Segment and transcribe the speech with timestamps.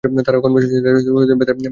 [0.03, 1.69] তারা কনভেনশন সেন্টারের ভেতরে যাচ্ছে।